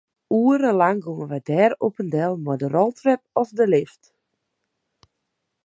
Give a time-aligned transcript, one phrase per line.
[0.35, 4.03] Oerenlang gongen wy dêr op en del mei de roltrep of de lift.